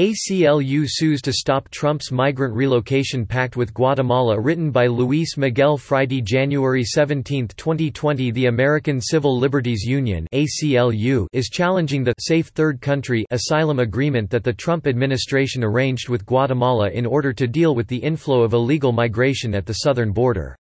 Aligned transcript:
ACLU 0.00 0.86
sues 0.88 1.20
to 1.20 1.30
stop 1.30 1.68
Trump's 1.68 2.10
migrant 2.10 2.54
relocation 2.54 3.26
pact 3.26 3.58
with 3.58 3.74
Guatemala 3.74 4.40
written 4.40 4.70
by 4.70 4.86
Luis 4.86 5.36
Miguel 5.36 5.76
Friday 5.76 6.22
January 6.22 6.82
17, 6.82 7.48
2020 7.48 8.30
The 8.30 8.46
American 8.46 8.98
Civil 8.98 9.38
Liberties 9.38 9.82
Union 9.82 10.26
ACLU 10.32 11.26
is 11.34 11.50
challenging 11.50 12.02
the 12.02 12.14
«safe 12.18 12.46
third 12.46 12.80
country» 12.80 13.26
asylum 13.30 13.78
agreement 13.78 14.30
that 14.30 14.42
the 14.42 14.54
Trump 14.54 14.86
administration 14.86 15.62
arranged 15.62 16.08
with 16.08 16.24
Guatemala 16.24 16.88
in 16.88 17.04
order 17.04 17.34
to 17.34 17.46
deal 17.46 17.74
with 17.74 17.86
the 17.86 17.98
inflow 17.98 18.40
of 18.40 18.54
illegal 18.54 18.92
migration 18.92 19.54
at 19.54 19.66
the 19.66 19.80
southern 19.84 20.12
border. 20.12 20.56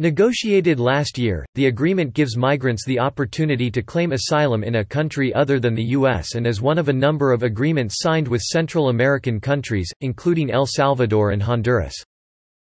Negotiated 0.00 0.80
last 0.80 1.18
year, 1.18 1.44
the 1.54 1.66
agreement 1.66 2.14
gives 2.14 2.34
migrants 2.34 2.86
the 2.86 2.98
opportunity 2.98 3.70
to 3.70 3.82
claim 3.82 4.12
asylum 4.12 4.64
in 4.64 4.76
a 4.76 4.84
country 4.84 5.30
other 5.34 5.60
than 5.60 5.74
the 5.74 5.90
U.S. 5.90 6.36
and 6.36 6.46
is 6.46 6.62
one 6.62 6.78
of 6.78 6.88
a 6.88 6.92
number 7.06 7.32
of 7.32 7.42
agreements 7.42 7.96
signed 7.98 8.26
with 8.26 8.40
Central 8.40 8.88
American 8.88 9.38
countries, 9.38 9.92
including 10.00 10.50
El 10.50 10.64
Salvador 10.64 11.32
and 11.32 11.42
Honduras. 11.42 12.02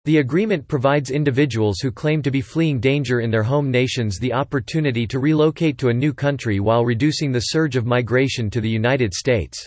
The 0.06 0.20
agreement 0.20 0.66
provides 0.68 1.10
individuals 1.10 1.80
who 1.80 1.92
claim 1.92 2.22
to 2.22 2.30
be 2.30 2.40
fleeing 2.40 2.80
danger 2.80 3.20
in 3.20 3.30
their 3.30 3.42
home 3.42 3.70
nations 3.70 4.18
the 4.18 4.32
opportunity 4.32 5.06
to 5.08 5.18
relocate 5.18 5.76
to 5.80 5.90
a 5.90 5.92
new 5.94 6.14
country 6.14 6.60
while 6.60 6.86
reducing 6.86 7.30
the 7.30 7.40
surge 7.40 7.76
of 7.76 7.84
migration 7.84 8.48
to 8.48 8.62
the 8.62 8.70
United 8.70 9.12
States. 9.12 9.66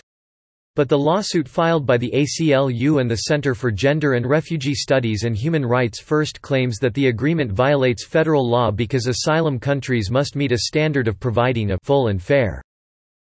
But 0.74 0.88
the 0.88 0.98
lawsuit 0.98 1.46
filed 1.46 1.84
by 1.84 1.98
the 1.98 2.10
ACLU 2.14 2.98
and 2.98 3.10
the 3.10 3.28
Center 3.28 3.54
for 3.54 3.70
Gender 3.70 4.14
and 4.14 4.24
Refugee 4.24 4.74
Studies 4.74 5.24
and 5.24 5.36
Human 5.36 5.66
Rights 5.66 6.00
First 6.00 6.40
claims 6.40 6.78
that 6.78 6.94
the 6.94 7.08
agreement 7.08 7.52
violates 7.52 8.06
federal 8.06 8.48
law 8.48 8.70
because 8.70 9.06
asylum 9.06 9.58
countries 9.58 10.10
must 10.10 10.34
meet 10.34 10.50
a 10.50 10.60
standard 10.60 11.08
of 11.08 11.20
providing 11.20 11.72
a 11.72 11.78
full 11.82 12.08
and 12.08 12.22
fair 12.22 12.62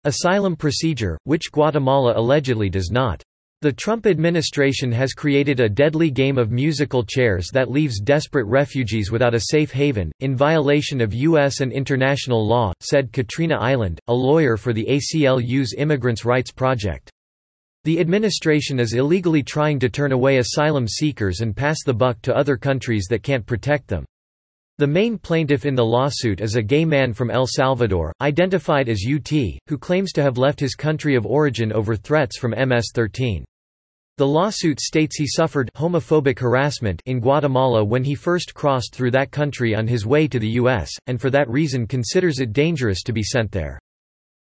asylum 0.04 0.55
procedure, 0.55 1.17
which 1.23 1.52
Guatemala 1.52 2.14
allegedly 2.16 2.70
does 2.70 2.91
not. 2.91 3.23
The 3.62 3.73
Trump 3.73 4.05
administration 4.05 4.92
has 4.92 5.14
created 5.14 5.59
a 5.59 5.70
deadly 5.70 6.12
game 6.12 6.38
of 6.38 6.52
musical 6.52 7.03
chairs 7.03 7.50
that 7.53 7.72
leaves 7.72 8.00
desperate 8.00 8.45
refugees 8.45 9.09
without 9.09 9.34
a 9.34 9.47
safe 9.50 9.72
haven, 9.72 10.12
in 10.19 10.36
violation 10.36 11.02
of 11.02 11.12
U.S. 11.12 11.62
and 11.62 11.72
international 11.72 12.47
law, 12.47 12.72
said 12.81 13.12
Katrina 13.12 13.58
Eiland, 13.58 13.97
a 14.08 14.14
lawyer 14.14 14.58
for 14.58 14.73
the 14.73 14.86
ACLU's 14.86 15.73
Immigrants' 15.75 16.23
Rights 16.23 16.52
Project. 16.52 17.09
The 17.84 18.00
administration 18.00 18.80
is 18.80 18.94
illegally 18.94 19.42
trying 19.42 19.80
to 19.80 19.90
turn 19.90 20.12
away 20.12 20.38
asylum 20.38 20.88
seekers 20.88 21.42
and 21.42 21.56
pass 21.56 21.78
the 21.84 21.96
buck 21.96 22.22
to 22.22 22.36
other 22.36 22.56
countries 22.56 23.08
that 23.10 23.24
can't 23.24 23.46
protect 23.46 23.88
them. 23.88 24.06
The 24.78 24.86
main 24.86 25.18
plaintiff 25.18 25.66
in 25.66 25.74
the 25.74 25.86
lawsuit 25.86 26.42
is 26.42 26.56
a 26.56 26.62
gay 26.62 26.86
man 26.86 27.12
from 27.12 27.32
El 27.32 27.48
Salvador, 27.48 28.14
identified 28.22 28.88
as 28.88 29.04
UT, 29.04 29.32
who 29.68 29.78
claims 29.80 30.12
to 30.14 30.22
have 30.22 30.38
left 30.38 30.59
his 30.59 30.76
country 30.76 31.16
of 31.16 31.26
origin 31.26 31.74
over 31.74 31.96
threats 31.96 32.38
from 32.38 32.52
MS-13. 32.52 33.44
The 34.18 34.28
lawsuit 34.28 34.80
states 34.80 35.18
he 35.18 35.26
suffered 35.26 35.72
homophobic 35.76 36.38
harassment 36.38 37.02
in 37.08 37.20
Guatemala 37.20 37.84
when 37.84 38.04
he 38.04 38.14
first 38.14 38.54
crossed 38.54 38.94
through 38.94 39.12
that 39.12 39.32
country 39.32 39.74
on 39.74 39.88
his 39.88 40.06
way 40.06 40.28
to 40.28 40.38
the 40.38 40.50
U.S., 40.50 40.92
and 41.08 41.20
for 41.20 41.32
that 41.32 41.50
reason 41.50 41.88
considers 41.88 42.40
it 42.40 42.54
dangerous 42.54 43.02
to 43.04 43.14
be 43.14 43.24
sent 43.24 43.52
there. 43.52 43.80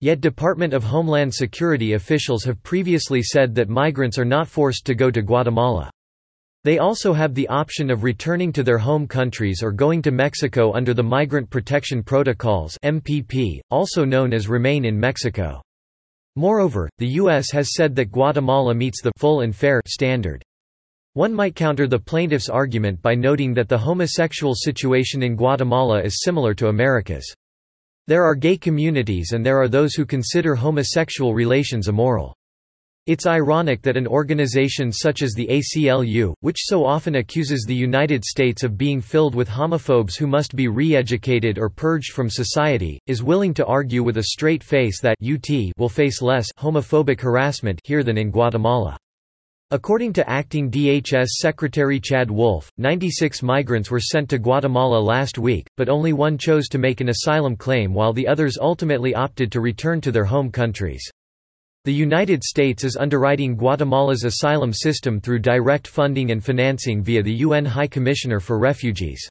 Yet 0.02 0.22
Department 0.22 0.73
of 0.73 0.83
Homeland 0.83 1.33
Security 1.33 1.94
officials 1.94 2.45
have 2.45 2.64
previously 2.64 3.22
said 3.22 3.53
that 3.55 3.67
migrants 3.67 4.17
are 4.17 4.23
not 4.23 4.47
forced 4.47 4.86
to 4.86 4.95
go 4.95 5.11
to 5.11 5.22
Guatemala. 5.22 5.92
They 6.64 6.78
also 6.78 7.11
have 7.11 7.33
the 7.33 7.47
option 7.50 7.89
of 7.89 8.03
returning 8.03 8.53
to 8.53 8.64
their 8.64 8.77
home 8.77 9.08
countries 9.08 9.61
or 9.61 9.72
going 9.72 10.02
to 10.03 10.11
Mexico 10.11 10.73
under 10.73 10.94
the 10.94 11.03
Migrant 11.03 11.50
Protection 11.50 12.02
Protocols 12.02 12.77
MPP, 12.83 13.59
also 13.72 14.05
known 14.05 14.33
as 14.33 14.47
Remain 14.47 14.86
in 14.86 15.00
Mexico. 15.00 15.61
Moreover, 16.38 16.89
the 16.97 17.08
U.S. 17.22 17.52
has 17.52 17.73
said 17.73 17.94
that 17.95 18.11
Guatemala 18.11 18.73
meets 18.73 19.02
the 19.02 19.11
full 19.17 19.42
and 19.42 19.53
fair 19.53 19.81
standard. 19.86 20.44
One 21.14 21.33
might 21.33 21.55
counter 21.55 21.88
the 21.88 22.00
plaintiff's 22.00 22.50
argument 22.50 23.02
by 23.02 23.16
noting 23.16 23.53
that 23.55 23.67
the 23.67 23.77
homosexual 23.77 24.53
situation 24.55 25.23
in 25.23 25.36
Guatemala 25.36 26.02
is 26.02 26.21
similar 26.23 26.54
to 26.54 26.67
America's. 26.67 27.33
There 28.09 28.25
are 28.25 28.33
gay 28.33 28.58
communities 28.58 29.33
and 29.33 29.45
there 29.45 29.61
are 29.61 29.67
those 29.67 29.93
who 29.93 30.03
consider 30.03 30.55
homosexual 30.55 31.36
relations 31.36 31.89
immoral. 31.89 32.36
It's 33.05 33.27
ironic 33.27 33.83
that 33.83 33.97
an 33.97 34.08
organization 34.08 34.92
such 34.92 35.21
as 35.21 35.33
the 35.33 35.45
ACLU, 35.45 36.33
which 36.39 36.58
so 36.59 36.83
often 36.83 37.17
accuses 37.17 37.65
the 37.67 37.75
United 37.75 38.25
States 38.25 38.64
of 38.64 38.80
being 38.80 38.99
filled 38.99 39.36
with 39.36 39.47
homophobes 39.47 40.17
who 40.17 40.25
must 40.25 40.55
be 40.55 40.67
re-educated 40.67 41.59
or 41.59 41.70
purged 41.70 42.14
from 42.14 42.31
society, 42.31 42.99
is 43.05 43.21
willing 43.21 43.53
to 43.53 43.65
argue 43.67 44.02
with 44.02 44.17
a 44.17 44.23
straight 44.23 44.64
face 44.64 44.99
that 45.02 45.17
UT 45.23 45.47
will 45.77 45.87
face 45.87 46.20
less 46.20 46.47
homophobic 46.58 47.21
harassment 47.21 47.80
here 47.83 48.03
than 48.03 48.17
in 48.17 48.31
Guatemala. 48.31 48.97
According 49.72 50.14
to 50.14 50.28
acting 50.28 50.72
DHS 50.72 51.28
Secretary 51.28 52.00
Chad 52.00 52.32
Wolf, 52.32 52.72
96 52.80 53.44
migrants 53.44 53.92
were 53.92 54.00
sent 54.00 54.28
to 54.32 54.40
Guatemala 54.40 54.98
last 54.98 55.38
week, 55.38 55.68
but 55.78 55.90
only 55.90 56.12
one 56.12 56.40
chose 56.40 56.68
to 56.70 56.80
make 56.80 57.02
an 57.02 57.10
asylum 57.10 57.56
claim 57.56 57.94
while 57.94 58.12
the 58.12 58.28
others 58.28 58.58
ultimately 58.60 59.14
opted 59.14 59.52
to 59.52 59.62
return 59.62 60.02
to 60.02 60.12
their 60.12 60.26
home 60.26 60.52
countries. 60.52 61.08
The 61.86 61.94
United 61.94 62.44
States 62.44 62.84
is 62.84 62.98
underwriting 62.98 63.56
Guatemala's 63.56 64.24
asylum 64.24 64.74
system 64.74 65.22
through 65.22 65.38
direct 65.38 65.88
funding 65.88 66.32
and 66.32 66.44
financing 66.44 67.04
via 67.04 67.22
the 67.22 67.36
UN 67.46 67.66
High 67.66 67.86
Commissioner 67.86 68.40
for 68.40 68.58
Refugees. 68.58 69.30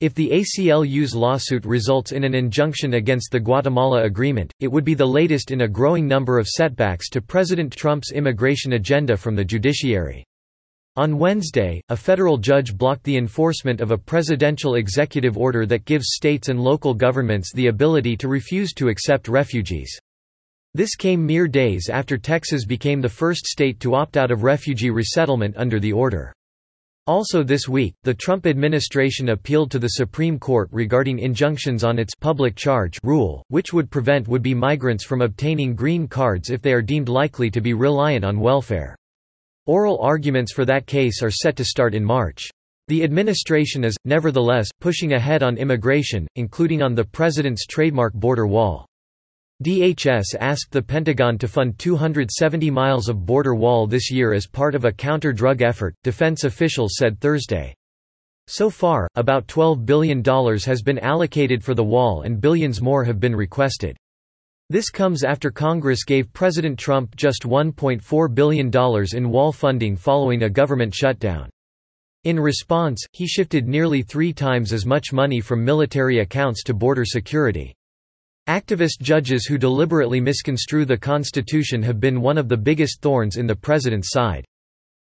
If 0.00 0.14
the 0.14 0.30
ACLU's 0.30 1.12
lawsuit 1.12 1.64
results 1.64 2.12
in 2.12 2.22
an 2.22 2.32
injunction 2.32 2.94
against 2.94 3.32
the 3.32 3.40
Guatemala 3.40 4.04
Agreement, 4.04 4.52
it 4.60 4.68
would 4.68 4.84
be 4.84 4.94
the 4.94 5.04
latest 5.04 5.50
in 5.50 5.62
a 5.62 5.68
growing 5.68 6.06
number 6.06 6.38
of 6.38 6.46
setbacks 6.46 7.08
to 7.08 7.20
President 7.20 7.72
Trump's 7.72 8.12
immigration 8.12 8.74
agenda 8.74 9.16
from 9.16 9.34
the 9.34 9.44
judiciary. 9.44 10.24
On 10.94 11.18
Wednesday, 11.18 11.82
a 11.88 11.96
federal 11.96 12.38
judge 12.38 12.76
blocked 12.76 13.02
the 13.02 13.16
enforcement 13.16 13.80
of 13.80 13.90
a 13.90 13.98
presidential 13.98 14.76
executive 14.76 15.36
order 15.36 15.66
that 15.66 15.84
gives 15.84 16.14
states 16.14 16.48
and 16.48 16.60
local 16.60 16.94
governments 16.94 17.52
the 17.52 17.66
ability 17.66 18.16
to 18.18 18.28
refuse 18.28 18.72
to 18.74 18.90
accept 18.90 19.26
refugees. 19.26 19.98
This 20.74 20.94
came 20.94 21.26
mere 21.26 21.48
days 21.48 21.88
after 21.88 22.16
Texas 22.16 22.64
became 22.64 23.00
the 23.00 23.08
first 23.08 23.46
state 23.46 23.80
to 23.80 23.96
opt 23.96 24.16
out 24.16 24.30
of 24.30 24.44
refugee 24.44 24.90
resettlement 24.90 25.56
under 25.56 25.80
the 25.80 25.92
order. 25.92 26.32
Also 27.08 27.42
this 27.42 27.66
week, 27.66 27.94
the 28.02 28.12
Trump 28.12 28.46
administration 28.46 29.30
appealed 29.30 29.70
to 29.70 29.78
the 29.78 29.92
Supreme 29.92 30.38
Court 30.38 30.68
regarding 30.72 31.20
injunctions 31.20 31.82
on 31.82 31.98
its 31.98 32.14
public 32.14 32.54
charge 32.54 32.98
rule, 33.02 33.42
which 33.48 33.72
would 33.72 33.90
prevent 33.90 34.28
would-be 34.28 34.52
migrants 34.52 35.04
from 35.06 35.22
obtaining 35.22 35.74
green 35.74 36.06
cards 36.06 36.50
if 36.50 36.60
they 36.60 36.74
are 36.74 36.82
deemed 36.82 37.08
likely 37.08 37.50
to 37.50 37.62
be 37.62 37.72
reliant 37.72 38.26
on 38.26 38.38
welfare. 38.38 38.94
Oral 39.64 39.98
arguments 40.02 40.52
for 40.52 40.66
that 40.66 40.86
case 40.86 41.22
are 41.22 41.30
set 41.30 41.56
to 41.56 41.64
start 41.64 41.94
in 41.94 42.04
March. 42.04 42.50
The 42.88 43.02
administration 43.04 43.84
is, 43.84 43.96
nevertheless, 44.04 44.68
pushing 44.78 45.14
ahead 45.14 45.42
on 45.42 45.56
immigration, 45.56 46.26
including 46.36 46.82
on 46.82 46.94
the 46.94 47.04
president's 47.04 47.64
trademark 47.64 48.12
border 48.12 48.46
wall. 48.46 48.87
DHS 49.64 50.36
asked 50.38 50.70
the 50.70 50.80
Pentagon 50.80 51.36
to 51.38 51.48
fund 51.48 51.80
270 51.80 52.70
miles 52.70 53.08
of 53.08 53.26
border 53.26 53.56
wall 53.56 53.88
this 53.88 54.08
year 54.08 54.32
as 54.32 54.46
part 54.46 54.76
of 54.76 54.84
a 54.84 54.92
counter-drug 54.92 55.62
effort, 55.62 55.96
defense 56.04 56.44
officials 56.44 56.92
said 56.96 57.20
Thursday. 57.20 57.74
So 58.46 58.70
far, 58.70 59.08
about 59.16 59.48
$12 59.48 59.84
billion 59.84 60.22
has 60.64 60.80
been 60.80 61.00
allocated 61.00 61.64
for 61.64 61.74
the 61.74 61.82
wall 61.82 62.22
and 62.22 62.40
billions 62.40 62.80
more 62.80 63.02
have 63.02 63.18
been 63.18 63.34
requested. 63.34 63.96
This 64.70 64.90
comes 64.90 65.24
after 65.24 65.50
Congress 65.50 66.04
gave 66.04 66.32
President 66.32 66.78
Trump 66.78 67.16
just 67.16 67.42
$1.4 67.42 68.34
billion 68.34 68.70
in 69.12 69.30
wall 69.30 69.50
funding 69.50 69.96
following 69.96 70.44
a 70.44 70.48
government 70.48 70.94
shutdown. 70.94 71.50
In 72.22 72.38
response, 72.38 73.04
he 73.12 73.26
shifted 73.26 73.66
nearly 73.66 74.02
three 74.02 74.32
times 74.32 74.72
as 74.72 74.86
much 74.86 75.12
money 75.12 75.40
from 75.40 75.64
military 75.64 76.20
accounts 76.20 76.62
to 76.62 76.74
border 76.74 77.04
security. 77.04 77.74
Activist 78.48 79.00
judges 79.02 79.44
who 79.44 79.58
deliberately 79.58 80.22
misconstrue 80.22 80.86
the 80.86 80.96
Constitution 80.96 81.82
have 81.82 82.00
been 82.00 82.22
one 82.22 82.38
of 82.38 82.48
the 82.48 82.56
biggest 82.56 83.02
thorns 83.02 83.36
in 83.36 83.46
the 83.46 83.54
president's 83.54 84.10
side. 84.10 84.42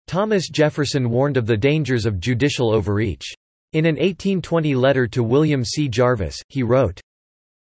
Thomas 0.06 0.48
Jefferson 0.48 1.10
warned 1.10 1.36
of 1.36 1.44
the 1.44 1.56
dangers 1.56 2.06
of 2.06 2.18
judicial 2.18 2.72
overreach. 2.72 3.34
In 3.74 3.84
an 3.84 3.96
1820 3.96 4.74
letter 4.74 5.06
to 5.08 5.22
William 5.22 5.62
C. 5.62 5.86
Jarvis, 5.86 6.40
he 6.48 6.62
wrote, 6.62 6.98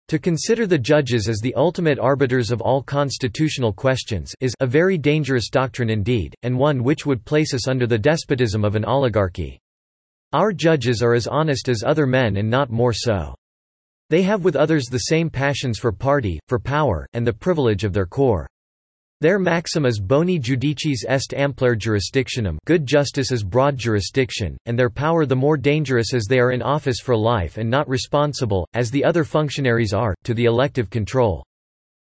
to 0.08 0.18
consider 0.18 0.66
the 0.66 0.78
judges 0.78 1.28
as 1.28 1.38
the 1.38 1.54
ultimate 1.54 2.00
arbiters 2.00 2.50
of 2.50 2.60
all 2.60 2.82
constitutional 2.82 3.72
questions 3.72 4.34
is 4.40 4.54
a 4.58 4.66
very 4.66 4.98
dangerous 4.98 5.48
doctrine 5.48 5.90
indeed, 5.90 6.34
and 6.42 6.58
one 6.58 6.82
which 6.82 7.06
would 7.06 7.24
place 7.24 7.54
us 7.54 7.68
under 7.68 7.86
the 7.86 7.96
despotism 7.96 8.64
of 8.64 8.74
an 8.74 8.84
oligarchy. 8.84 9.60
Our 10.32 10.52
judges 10.52 11.02
are 11.02 11.14
as 11.14 11.28
honest 11.28 11.68
as 11.68 11.84
other 11.86 12.06
men 12.06 12.36
and 12.36 12.50
not 12.50 12.68
more 12.68 12.92
so. 12.92 13.34
They 14.12 14.20
have 14.24 14.44
with 14.44 14.56
others 14.56 14.88
the 14.88 15.08
same 15.08 15.30
passions 15.30 15.78
for 15.78 15.90
party, 15.90 16.38
for 16.46 16.58
power, 16.58 17.06
and 17.14 17.26
the 17.26 17.32
privilege 17.32 17.82
of 17.82 17.94
their 17.94 18.04
corps. 18.04 18.46
Their 19.22 19.38
maxim 19.38 19.86
is 19.86 20.00
boni 20.00 20.38
judicis 20.38 21.06
est 21.08 21.32
ampliare 21.34 21.78
jurisdictionem 21.78 22.58
good 22.66 22.84
justice 22.84 23.32
is 23.32 23.42
broad 23.42 23.78
jurisdiction, 23.78 24.58
and 24.66 24.78
their 24.78 24.90
power 24.90 25.24
the 25.24 25.34
more 25.34 25.56
dangerous 25.56 26.12
as 26.12 26.26
they 26.26 26.38
are 26.40 26.52
in 26.52 26.60
office 26.60 27.00
for 27.00 27.16
life 27.16 27.56
and 27.56 27.70
not 27.70 27.88
responsible, 27.88 28.68
as 28.74 28.90
the 28.90 29.02
other 29.02 29.24
functionaries 29.24 29.94
are, 29.94 30.14
to 30.24 30.34
the 30.34 30.44
elective 30.44 30.90
control. 30.90 31.42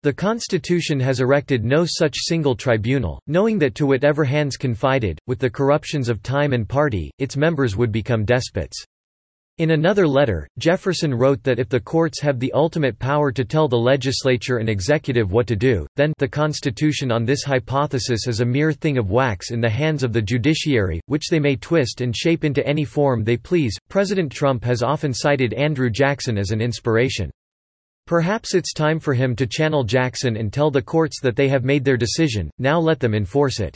The 0.04 0.14
Constitution 0.14 1.00
has 1.00 1.20
erected 1.20 1.66
no 1.66 1.84
such 1.84 2.14
single 2.16 2.56
tribunal, 2.56 3.20
knowing 3.26 3.58
that 3.58 3.74
to 3.74 3.88
whatever 3.88 4.24
hands 4.24 4.56
confided, 4.56 5.18
with 5.26 5.40
the 5.40 5.50
corruptions 5.50 6.10
of 6.10 6.22
time 6.22 6.54
and 6.54 6.70
party, 6.70 7.10
its 7.18 7.36
members 7.36 7.76
would 7.76 7.92
become 7.92 8.24
despots. 8.24 8.86
In 9.60 9.72
another 9.72 10.08
letter, 10.08 10.48
Jefferson 10.60 11.12
wrote 11.12 11.42
that 11.42 11.58
if 11.58 11.68
the 11.68 11.80
courts 11.80 12.22
have 12.22 12.40
the 12.40 12.52
ultimate 12.52 13.00
power 13.00 13.32
to 13.32 13.44
tell 13.44 13.68
the 13.68 13.76
legislature 13.76 14.58
and 14.58 14.70
executive 14.70 15.32
what 15.32 15.48
to 15.48 15.56
do, 15.56 15.88
then 15.96 16.14
the 16.20 16.28
Constitution 16.28 17.12
on 17.12 17.26
this 17.26 17.44
hypothesis 17.44 18.28
is 18.28 18.40
a 18.40 18.46
mere 18.46 18.72
thing 18.72 19.00
of 19.00 19.10
wax 19.10 19.50
in 19.50 19.60
the 19.60 19.68
hands 19.68 20.04
of 20.04 20.14
the 20.14 20.22
judiciary, 20.22 21.02
which 21.08 21.30
they 21.32 21.40
may 21.40 21.56
twist 21.56 22.02
and 22.02 22.16
shape 22.16 22.44
into 22.44 22.64
any 22.68 22.86
form 22.86 23.24
they 23.24 23.36
please. 23.36 23.76
President 23.90 24.32
Trump 24.32 24.64
has 24.64 24.84
often 24.84 25.12
cited 25.12 25.56
Andrew 25.56 25.90
Jackson 25.90 26.38
as 26.38 26.52
an 26.52 26.62
inspiration. 26.62 27.32
Perhaps 28.06 28.54
it's 28.54 28.74
time 28.74 29.00
for 29.00 29.16
him 29.16 29.36
to 29.36 29.48
channel 29.48 29.84
Jackson 29.84 30.38
and 30.38 30.54
tell 30.54 30.70
the 30.70 30.84
courts 30.84 31.20
that 31.20 31.36
they 31.36 31.48
have 31.48 31.66
made 31.66 31.84
their 31.84 31.98
decision, 31.98 32.52
now 32.60 32.80
let 32.80 33.00
them 33.00 33.16
enforce 33.16 33.60
it. 33.60 33.76